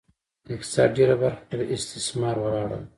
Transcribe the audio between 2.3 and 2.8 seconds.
ولاړه وه.